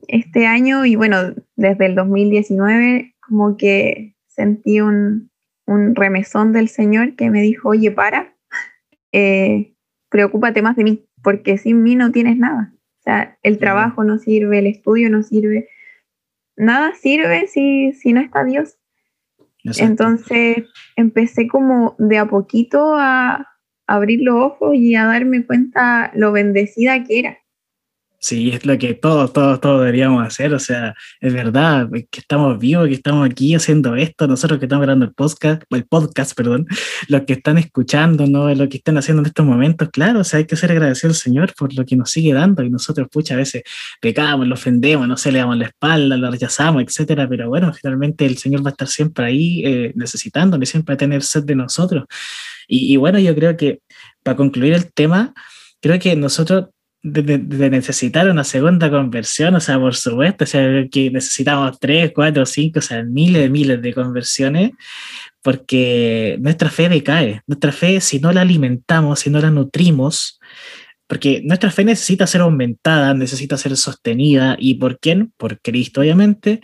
este 0.08 0.48
año 0.48 0.86
y 0.86 0.96
bueno, 0.96 1.36
desde 1.58 1.88
el 1.88 1.96
2019, 1.96 3.16
como 3.20 3.58
que 3.58 4.16
sentí 4.28 4.80
un, 4.80 5.30
un 5.66 5.94
remesón 5.94 6.54
del 6.54 6.70
Señor 6.70 7.18
que 7.18 7.30
me 7.30 7.42
dijo, 7.42 7.70
oye, 7.70 7.92
para, 7.92 8.34
eh, 9.12 9.76
preocúpate 10.10 10.62
más 10.62 10.76
de 10.76 10.84
mí, 10.84 11.06
porque 11.24 11.58
sin 11.58 11.84
mí 11.84 11.96
no 11.96 12.12
tienes 12.12 12.38
nada. 12.38 12.74
O 13.00 13.02
sea, 13.02 13.38
el 13.44 13.58
trabajo 13.58 14.04
no 14.04 14.18
sirve, 14.18 14.60
el 14.60 14.68
estudio 14.68 15.10
no 15.10 15.24
sirve, 15.24 15.70
nada 16.58 16.94
sirve 16.96 17.48
si, 17.48 17.94
si 17.94 18.14
no 18.14 18.22
está 18.22 18.44
Dios. 18.44 18.78
Entonces 19.64 20.66
empecé 20.96 21.48
como 21.48 21.96
de 22.00 22.18
a 22.18 22.26
poquito 22.26 22.96
a 22.96 23.48
abrir 23.88 24.22
los 24.22 24.36
ojos 24.36 24.76
y 24.76 24.96
a 24.96 25.06
darme 25.06 25.46
cuenta 25.46 26.12
lo 26.16 26.32
bendecida 26.32 27.04
que 27.04 27.20
era. 27.20 27.38
Sí, 28.22 28.50
es 28.52 28.66
lo 28.66 28.78
que 28.78 28.96
todos, 28.96 29.32
todos, 29.32 29.62
todos 29.62 29.80
deberíamos 29.80 30.26
hacer. 30.28 30.54
O 30.54 30.60
sea, 30.60 30.94
es 31.22 31.34
verdad 31.34 31.90
que 32.12 32.20
estamos 32.20 32.60
vivos, 32.60 32.90
que 32.90 32.94
estamos 32.94 33.26
aquí 33.26 33.56
haciendo 33.56 33.96
esto. 33.96 34.28
Nosotros 34.28 34.60
que 34.60 34.66
estamos 34.66 34.84
grabando 34.84 35.06
el 35.06 35.14
podcast, 35.14 35.64
el 35.70 35.86
podcast, 35.86 36.36
perdón, 36.36 36.68
los 37.08 37.22
que 37.22 37.34
están 37.34 37.58
escuchando, 37.58 38.28
¿no? 38.28 38.54
Lo 38.54 38.68
que 38.68 38.78
están 38.78 38.98
haciendo 38.98 39.22
en 39.22 39.28
estos 39.28 39.46
momentos, 39.46 39.90
claro, 39.90 40.20
o 40.20 40.24
sea, 40.26 40.40
hay 40.40 40.46
que 40.46 40.58
ser 40.58 40.72
agradecido 40.72 41.12
al 41.12 41.16
Señor 41.16 41.54
por 41.58 41.74
lo 41.74 41.86
que 41.86 41.96
nos 41.96 42.12
sigue 42.12 42.34
dando. 42.34 42.62
Y 42.62 42.70
nosotros, 42.70 43.08
pucha, 43.10 43.36
a 43.36 43.38
veces 43.38 43.64
pecamos, 44.02 44.46
lo 44.48 44.56
ofendemos, 44.56 45.08
no 45.08 45.16
sé, 45.16 45.32
le 45.32 45.40
damos 45.40 45.58
la 45.58 45.68
espalda, 45.68 46.18
lo 46.18 46.30
rechazamos, 46.30 46.84
etcétera. 46.84 47.28
Pero 47.30 47.48
bueno, 47.48 47.74
finalmente 47.74 48.26
el 48.26 48.38
Señor 48.38 48.66
va 48.66 48.70
a 48.70 48.72
estar 48.72 48.90
siempre 48.90 49.26
ahí 49.26 49.62
eh, 49.66 49.94
necesitándole, 49.96 50.66
siempre 50.66 50.96
a 50.96 50.98
tener 50.98 51.24
sed 51.24 51.44
de 51.46 51.56
nosotros. 51.56 52.04
Y, 52.68 52.94
y 52.94 52.98
bueno, 52.98 53.18
yo 53.18 53.34
creo 53.34 53.56
que 53.56 53.80
para 54.24 54.36
concluir 54.36 54.74
el 54.74 54.92
tema, 54.92 55.34
creo 55.80 55.98
que 56.00 56.16
nosotros 56.18 56.66
de, 57.02 57.70
necesitar 57.70 58.30
una 58.30 58.44
segunda 58.44 58.90
conversión, 58.90 59.56
o 59.56 59.60
sea, 59.60 59.80
por 59.80 59.96
supuesto, 59.96 60.44
o 60.44 60.48
sea, 60.48 60.86
que 60.92 61.12
necesitamos 61.12 61.80
tres, 61.80 62.12
cuatro, 62.14 62.46
cinco, 62.46 62.80
o 62.80 62.82
sea, 62.82 63.04
miles 63.04 63.44
de 63.44 63.50
miles 63.50 63.82
de 63.82 63.94
conversiones, 63.94 64.72
porque 65.42 66.38
nuestra 66.42 66.70
fe 66.70 66.90
decae. 66.90 67.42
Nuestra 67.48 67.72
fe, 67.72 68.02
si 68.02 68.20
no 68.20 68.32
la 68.34 68.42
alimentamos, 68.42 69.22
si 69.22 69.30
no 69.30 69.40
la 69.40 69.52
nutrimos, 69.52 70.40
porque 71.08 71.42
nuestra 71.46 71.72
fe 71.72 71.86
necesita 71.86 72.28
ser 72.28 72.42
aumentada, 72.42 73.14
necesita 73.14 73.58
ser 73.58 73.76
sostenida, 73.78 74.56
¿y 74.60 74.76
por 74.76 75.00
quién? 75.00 75.34
Por 75.38 75.62
Cristo, 75.62 76.02
obviamente, 76.02 76.62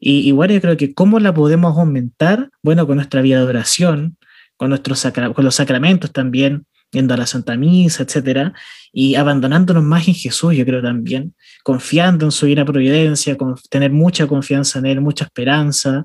Y, 0.00 0.28
y, 0.28 0.32
bueno, 0.32 0.54
yo 0.54 0.60
creo 0.60 0.76
que 0.76 0.94
cómo 0.94 1.20
la 1.20 1.32
podemos 1.34 1.78
aumentar, 1.78 2.50
bueno, 2.62 2.86
con 2.86 2.96
nuestra 2.96 3.22
vida 3.22 3.38
de 3.38 3.44
oración, 3.46 4.16
con, 4.56 4.70
nuestros 4.70 5.04
con 5.34 5.44
los 5.44 5.54
sacramentos 5.56 6.12
también, 6.12 6.66
yendo 6.92 7.14
a 7.14 7.16
la 7.16 7.26
Santa 7.26 7.56
Misa, 7.56 8.04
etcétera, 8.04 8.52
y 8.92 9.14
abandonándonos 9.14 9.82
más 9.82 10.06
en 10.06 10.14
Jesús, 10.14 10.54
yo 10.54 10.64
creo 10.64 10.82
también, 10.82 11.34
confiando 11.64 12.26
en 12.26 12.30
su 12.30 12.46
divina 12.46 12.64
providencia, 12.64 13.36
con 13.36 13.56
tener 13.70 13.90
mucha 13.90 14.26
confianza 14.26 14.78
en 14.78 14.86
Él, 14.86 15.00
mucha 15.00 15.24
esperanza, 15.24 16.04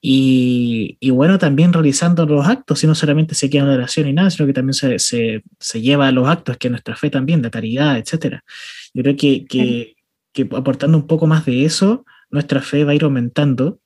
y, 0.00 0.98
y, 1.00 1.10
bueno, 1.10 1.38
también 1.38 1.72
realizando 1.72 2.26
los 2.26 2.46
actos, 2.46 2.84
y 2.84 2.86
no 2.86 2.94
solamente 2.94 3.34
se 3.34 3.48
queda 3.48 3.62
en 3.62 3.70
oración 3.70 4.06
y 4.06 4.12
nada, 4.12 4.30
sino 4.30 4.46
que 4.46 4.52
también 4.52 4.74
se, 4.74 4.98
se, 4.98 5.42
se, 5.58 5.80
lleva 5.80 6.06
a 6.06 6.12
los 6.12 6.28
actos, 6.28 6.58
que 6.58 6.68
es 6.68 6.70
nuestra 6.70 6.94
fe 6.96 7.08
también, 7.10 7.40
de 7.42 7.50
caridad, 7.50 7.98
etcétera. 7.98 8.44
Yo 8.92 9.02
creo 9.02 9.16
que, 9.16 9.46
que, 9.46 9.96
que, 10.32 10.42
aportando 10.54 10.98
un 10.98 11.06
poco 11.06 11.26
más 11.26 11.46
de 11.46 11.64
eso, 11.64 12.04
nuestra 12.30 12.60
fe 12.60 12.84
va 12.84 12.92
a 12.92 12.94
ir 12.94 13.04
aumentando, 13.04 13.80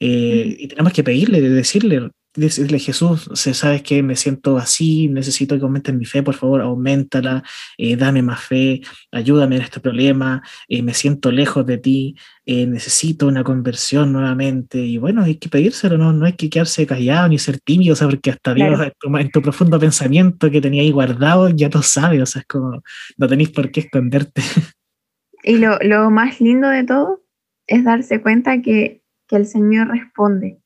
eh, 0.00 0.56
y 0.58 0.68
tenemos 0.68 0.92
que 0.92 1.04
pedirle, 1.04 1.40
decirle, 1.40 2.10
decirle 2.34 2.78
Jesús, 2.78 3.30
sabes 3.34 3.82
que 3.82 4.02
me 4.02 4.16
siento 4.16 4.58
así, 4.58 5.08
necesito 5.08 5.56
que 5.56 5.62
aumentes 5.62 5.94
mi 5.94 6.04
fe, 6.04 6.22
por 6.22 6.34
favor, 6.34 6.60
aumentala, 6.60 7.42
eh, 7.78 7.96
dame 7.96 8.22
más 8.22 8.42
fe, 8.42 8.80
ayúdame 9.12 9.56
en 9.56 9.62
este 9.62 9.80
problema, 9.80 10.42
eh, 10.68 10.82
me 10.82 10.94
siento 10.94 11.30
lejos 11.30 11.64
de 11.64 11.78
ti, 11.78 12.16
eh, 12.44 12.66
necesito 12.66 13.26
una 13.26 13.44
conversión 13.44 14.12
nuevamente. 14.12 14.78
Y 14.78 14.98
bueno, 14.98 15.22
hay 15.22 15.36
que 15.36 15.48
pedírselo, 15.48 15.96
no, 15.96 16.12
no 16.12 16.26
hay 16.26 16.34
que 16.34 16.50
quedarse 16.50 16.86
callado 16.86 17.28
ni 17.28 17.38
ser 17.38 17.60
tímido, 17.60 17.92
o 17.92 17.96
sea, 17.96 18.08
porque 18.08 18.30
hasta 18.30 18.52
Dios 18.54 18.80
en 18.80 18.92
tu, 18.98 19.16
en 19.16 19.30
tu, 19.30 19.42
profundo 19.42 19.78
pensamiento 19.78 20.50
que 20.50 20.60
tenía 20.60 20.82
ahí 20.82 20.90
guardado 20.90 21.48
ya 21.50 21.68
lo 21.68 21.82
sabe, 21.82 22.20
o 22.20 22.26
sea, 22.26 22.40
es 22.40 22.46
como, 22.46 22.82
no 23.16 23.28
tenéis 23.28 23.50
por 23.50 23.70
qué 23.70 23.80
esconderte. 23.80 24.42
Y 25.46 25.58
lo, 25.58 25.78
lo 25.82 26.10
más 26.10 26.40
lindo 26.40 26.68
de 26.68 26.84
todo 26.84 27.22
es 27.66 27.84
darse 27.84 28.22
cuenta 28.22 28.62
que, 28.62 29.02
que 29.28 29.36
el 29.36 29.46
Señor 29.46 29.88
responde 29.88 30.63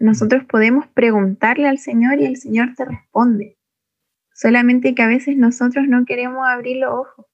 nosotros 0.00 0.44
podemos 0.44 0.86
preguntarle 0.88 1.68
al 1.68 1.78
Señor 1.78 2.20
y 2.20 2.26
el 2.26 2.36
Señor 2.36 2.74
te 2.76 2.84
responde. 2.84 3.58
Solamente 4.34 4.94
que 4.94 5.02
a 5.02 5.08
veces 5.08 5.36
nosotros 5.36 5.86
no 5.88 6.04
queremos 6.04 6.46
abrir 6.48 6.78
los 6.78 6.92
ojos. 6.92 7.26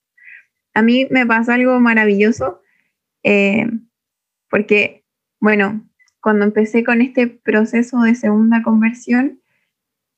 A 0.74 0.82
mí 0.82 1.06
me 1.10 1.26
pasa 1.26 1.54
algo 1.54 1.80
maravilloso 1.80 2.62
eh, 3.22 3.66
porque, 4.50 5.04
bueno, 5.40 5.88
cuando 6.20 6.44
empecé 6.44 6.84
con 6.84 7.00
este 7.00 7.26
proceso 7.26 8.00
de 8.02 8.14
segunda 8.14 8.62
conversión, 8.62 9.40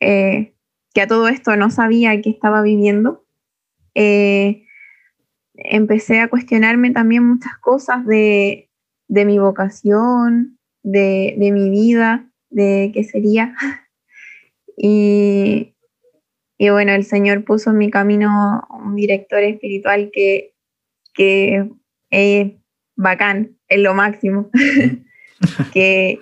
eh, 0.00 0.54
que 0.94 1.02
a 1.02 1.06
todo 1.06 1.28
esto 1.28 1.56
no 1.56 1.70
sabía 1.70 2.20
que 2.20 2.30
estaba 2.30 2.62
viviendo, 2.62 3.25
eh, 3.94 4.64
empecé 5.54 6.20
a 6.20 6.28
cuestionarme 6.28 6.90
también 6.90 7.26
muchas 7.26 7.56
cosas 7.59 8.06
de, 8.06 8.70
de 9.09 9.25
mi 9.25 9.38
vocación, 9.38 10.59
de, 10.82 11.35
de, 11.38 11.52
mi 11.52 11.68
vida, 11.68 12.29
de 12.50 12.90
qué 12.92 13.04
sería. 13.04 13.54
Y, 14.83 15.75
y, 16.57 16.71
bueno, 16.71 16.92
el 16.92 17.04
Señor 17.04 17.45
puso 17.45 17.69
en 17.69 17.76
mi 17.76 17.90
camino 17.90 18.66
un 18.71 18.97
director 18.97 19.42
espiritual 19.42 20.11
que, 20.11 20.54
que 21.12 21.69
es 22.09 22.52
bacán, 22.97 23.59
es 23.69 23.80
lo 23.80 23.92
máximo. 23.92 24.49
que, 25.75 26.19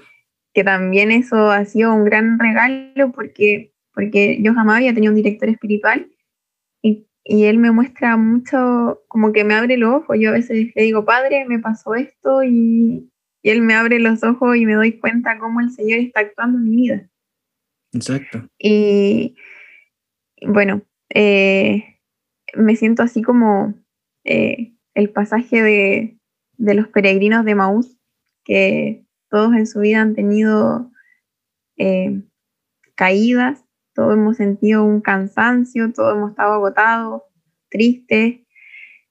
que 0.52 0.64
también 0.64 1.12
eso 1.12 1.52
ha 1.52 1.64
sido 1.66 1.94
un 1.94 2.04
gran 2.04 2.40
regalo 2.40 3.12
porque, 3.12 3.74
porque 3.94 4.42
yo 4.42 4.54
jamás 4.54 4.78
había 4.78 4.92
tenido 4.92 5.12
un 5.12 5.22
director 5.22 5.48
espiritual 5.50 6.10
y, 6.82 7.06
y 7.22 7.44
él 7.44 7.58
me 7.58 7.70
muestra 7.70 8.16
mucho, 8.16 9.02
como 9.06 9.32
que 9.32 9.44
me 9.44 9.54
abre 9.54 9.76
los 9.76 10.02
ojos. 10.02 10.16
Yo 10.18 10.30
a 10.30 10.32
veces 10.32 10.72
le 10.74 10.82
digo, 10.82 11.04
Padre, 11.04 11.44
me 11.46 11.60
pasó 11.60 11.94
esto 11.94 12.42
y, 12.42 13.08
y 13.48 13.50
Él 13.50 13.62
me 13.62 13.74
abre 13.74 13.98
los 13.98 14.22
ojos 14.24 14.58
y 14.58 14.66
me 14.66 14.74
doy 14.74 14.98
cuenta 14.98 15.38
cómo 15.38 15.60
el 15.60 15.70
Señor 15.70 16.00
está 16.00 16.20
actuando 16.20 16.58
en 16.58 16.64
mi 16.64 16.76
vida. 16.76 17.08
Exacto. 17.94 18.46
Y 18.58 19.36
bueno, 20.46 20.82
eh, 21.14 21.98
me 22.54 22.76
siento 22.76 23.02
así 23.02 23.22
como 23.22 23.72
eh, 24.24 24.74
el 24.92 25.08
pasaje 25.08 25.62
de, 25.62 26.18
de, 26.58 26.74
los 26.74 26.88
peregrinos 26.88 27.46
de 27.46 27.54
Maús, 27.54 27.96
que 28.44 29.06
todos 29.30 29.54
en 29.54 29.66
su 29.66 29.80
vida 29.80 30.02
han 30.02 30.14
tenido 30.14 30.90
eh, 31.78 32.20
caídas, 32.96 33.64
todos 33.94 34.12
hemos 34.12 34.36
sentido 34.36 34.84
un 34.84 35.00
cansancio, 35.00 35.90
todos 35.94 36.16
hemos 36.16 36.32
estado 36.32 36.52
agotados, 36.52 37.22
tristes, 37.70 38.40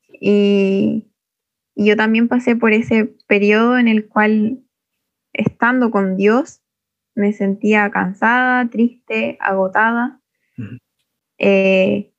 y, 0.10 1.08
y 1.80 1.86
yo 1.86 1.96
también 1.96 2.28
pasé 2.28 2.56
por 2.56 2.74
ese 2.74 3.06
periodo 3.28 3.78
en 3.78 3.88
el 3.88 4.08
cual, 4.08 4.63
estando 5.32 5.92
con 5.92 6.18
Dios, 6.18 6.63
me 7.13 7.34
sentía 7.34 7.92
cansada, 7.92 8.68
triste, 8.72 9.38
agotada, 9.40 10.20
eh, 11.38 12.12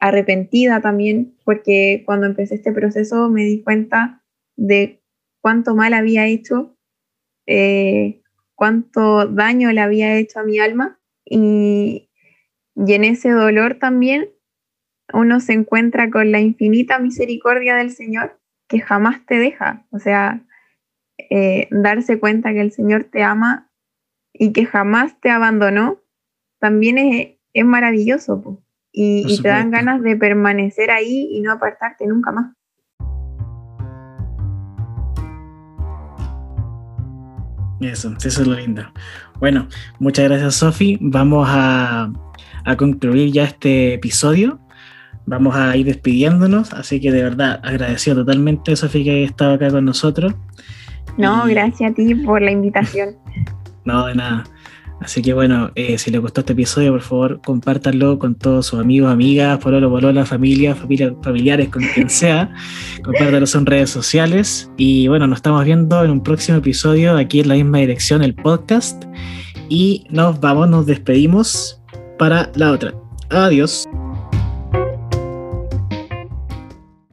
arrepentida 0.00 0.80
también, 0.80 1.36
porque 1.44 2.02
cuando 2.04 2.26
empecé 2.26 2.56
este 2.56 2.72
proceso 2.72 3.30
me 3.30 3.44
di 3.44 3.62
cuenta 3.62 4.24
de 4.56 5.00
cuánto 5.40 5.76
mal 5.76 5.94
había 5.94 6.26
hecho, 6.26 6.76
eh, 7.46 8.20
cuánto 8.56 9.28
daño 9.28 9.70
le 9.70 9.80
había 9.80 10.16
hecho 10.16 10.40
a 10.40 10.44
mi 10.44 10.58
alma. 10.58 10.98
Y, 11.24 12.10
y 12.74 12.92
en 12.94 13.04
ese 13.04 13.30
dolor 13.30 13.78
también 13.78 14.30
uno 15.12 15.38
se 15.38 15.52
encuentra 15.52 16.10
con 16.10 16.32
la 16.32 16.40
infinita 16.40 16.98
misericordia 16.98 17.76
del 17.76 17.92
Señor 17.92 18.40
que 18.68 18.80
jamás 18.80 19.24
te 19.26 19.38
deja. 19.38 19.84
O 19.90 19.98
sea, 19.98 20.42
eh, 21.30 21.68
darse 21.70 22.18
cuenta 22.18 22.52
que 22.52 22.60
el 22.60 22.72
Señor 22.72 23.04
te 23.04 23.22
ama 23.22 23.70
y 24.32 24.52
que 24.52 24.66
jamás 24.66 25.20
te 25.20 25.30
abandonó, 25.30 26.00
también 26.58 26.98
es, 26.98 27.36
es 27.52 27.64
maravilloso. 27.64 28.62
Y, 28.92 29.24
y 29.26 29.42
te 29.42 29.48
dan 29.48 29.70
ganas 29.70 30.02
de 30.02 30.16
permanecer 30.16 30.90
ahí 30.90 31.28
y 31.32 31.40
no 31.40 31.52
apartarte 31.52 32.06
nunca 32.06 32.30
más. 32.30 32.54
Eso, 37.80 38.14
eso 38.24 38.42
es 38.42 38.46
lo 38.46 38.54
lindo. 38.54 38.82
Bueno, 39.40 39.68
muchas 39.98 40.26
gracias 40.28 40.54
Sofi. 40.54 40.96
Vamos 41.00 41.46
a, 41.50 42.10
a 42.64 42.76
concluir 42.76 43.32
ya 43.32 43.44
este 43.44 43.94
episodio 43.94 44.63
vamos 45.26 45.56
a 45.56 45.76
ir 45.76 45.86
despidiéndonos, 45.86 46.72
así 46.72 47.00
que 47.00 47.12
de 47.12 47.22
verdad 47.22 47.60
agradecido 47.62 48.16
totalmente, 48.16 48.76
Sofía, 48.76 49.04
que 49.04 49.10
haya 49.10 49.26
estado 49.26 49.54
acá 49.54 49.70
con 49.70 49.84
nosotros. 49.84 50.34
No, 51.16 51.44
gracias 51.46 51.92
a 51.92 51.94
ti 51.94 52.14
por 52.14 52.42
la 52.42 52.50
invitación. 52.50 53.16
No, 53.86 54.06
de 54.06 54.14
nada. 54.14 54.44
Así 55.00 55.20
que 55.20 55.34
bueno, 55.34 55.70
eh, 55.74 55.98
si 55.98 56.10
les 56.10 56.20
gustó 56.20 56.40
este 56.40 56.54
episodio, 56.54 56.92
por 56.92 57.02
favor, 57.02 57.40
compártanlo 57.44 58.18
con 58.18 58.34
todos 58.34 58.66
sus 58.66 58.80
amigos, 58.80 59.12
amigas, 59.12 59.58
por 59.58 59.74
la 59.74 60.24
familia, 60.24 60.74
familia, 60.74 61.14
familiares, 61.22 61.68
con 61.68 61.82
quien 61.82 62.08
sea. 62.10 62.50
compártanlo 63.04 63.46
en 63.52 63.66
redes 63.66 63.90
sociales. 63.90 64.70
Y 64.78 65.08
bueno, 65.08 65.26
nos 65.26 65.38
estamos 65.38 65.64
viendo 65.64 66.02
en 66.02 66.10
un 66.10 66.22
próximo 66.22 66.58
episodio 66.58 67.16
aquí 67.16 67.40
en 67.40 67.48
la 67.48 67.54
misma 67.54 67.78
dirección, 67.78 68.22
el 68.22 68.34
podcast. 68.34 69.04
Y 69.68 70.06
nos 70.08 70.40
vamos, 70.40 70.70
nos 70.70 70.86
despedimos 70.86 71.82
para 72.18 72.50
la 72.54 72.72
otra. 72.72 72.94
Adiós. 73.30 73.86